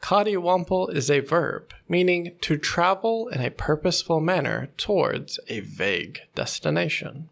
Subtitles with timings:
[0.00, 7.28] Coddiwomple is a verb meaning to travel in a purposeful manner towards a vague destination.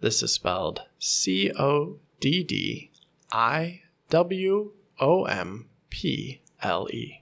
[0.00, 2.90] This is spelled C O D D
[3.30, 7.20] I W O M P L E。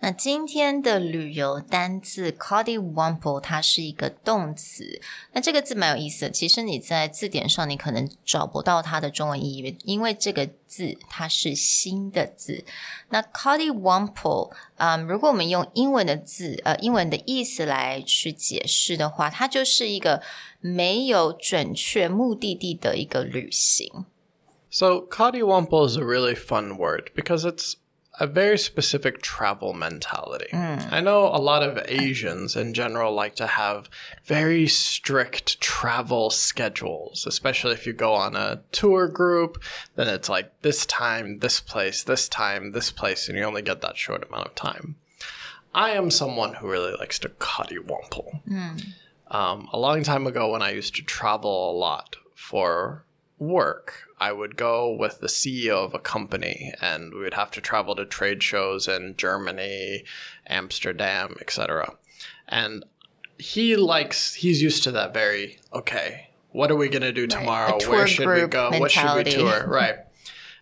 [0.00, 5.00] 那今天的旅游单字 coddiwomple，它是一个动词。
[5.32, 12.64] 那这个字蛮有意思的，其实你在字典上你可能找不到它的中文意义，因为这个字它是新的字。
[13.10, 20.22] 那 Cody Wample，嗯，如果我们用英文的字，呃，英文的意思来去解释的话，它就是一个
[20.60, 24.06] 没有准确目的地的一个旅行。
[24.70, 27.74] So Cuddy Wumpel is a really fun word because it's
[28.20, 30.48] a very specific travel mentality.
[30.90, 33.88] I know a lot of Asians in general like to have
[34.24, 39.62] very strict travel schedules, especially if you go on a tour group,
[39.96, 43.80] then it's like this time, this place, this time, this place, and you only get
[43.80, 44.96] that short amount of time.
[45.74, 48.40] I am someone who really likes to coddiwomple.
[49.30, 53.06] Um, a long time ago, when I used to travel a lot for
[53.42, 57.60] work, I would go with the CEO of a company, and we would have to
[57.60, 60.04] travel to trade shows in Germany,
[60.46, 61.96] Amsterdam, etc.
[62.48, 62.84] And
[63.38, 67.78] he likes, he's used to that very, okay, what are we going to do tomorrow?
[67.78, 68.70] tour Where should we go?
[68.78, 69.64] What should we tour?
[69.68, 69.96] Right.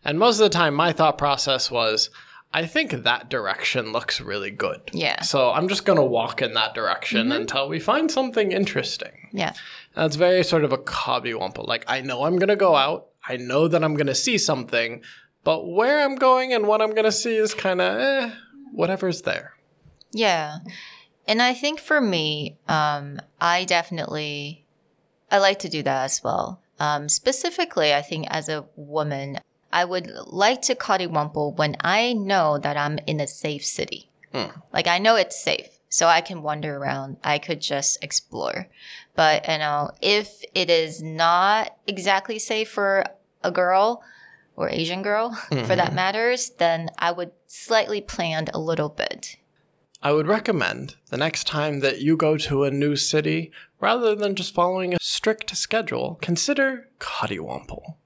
[0.02, 2.08] And most of the time, my thought process was,
[2.52, 4.80] I think that direction looks really good.
[4.92, 5.22] Yeah.
[5.22, 9.28] So I'm just going to walk in that direction until we find something interesting.
[9.32, 9.52] Yeah.
[9.94, 11.66] That's very sort of a coddiwomple.
[11.66, 13.06] Like, I know I'm going to go out.
[13.28, 15.02] I know that I'm going to see something,
[15.44, 18.34] but where I'm going and what I'm going to see is kind of eh,
[18.72, 19.54] whatever's there.
[20.12, 20.58] Yeah.
[21.28, 24.64] And I think for me, um, I definitely
[25.30, 26.60] I like to do that as well.
[26.78, 29.38] Um, specifically, I think as a woman,
[29.72, 34.10] I would like to coddiwomple when I know that I'm in a safe city.
[34.32, 34.58] Hmm.
[34.72, 37.18] Like I know it's safe, so I can wander around.
[37.22, 38.68] I could just explore.
[39.14, 43.04] But you know, if it is not exactly safe for
[43.42, 44.02] a girl
[44.56, 45.94] or Asian girl, for that hmm.
[45.94, 49.36] matters, then I would slightly plan a little bit.
[50.02, 54.34] I would recommend the next time that you go to a new city, rather than
[54.34, 57.96] just following a strict schedule, consider coddiwomple.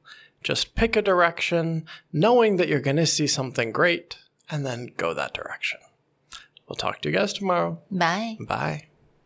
[0.44, 4.18] Just pick a direction, knowing that you're going to see something great,
[4.50, 5.80] and then go that direction.
[6.68, 7.80] We'll talk to you guys tomorrow.
[7.90, 8.36] Bye.
[8.38, 8.88] Bye.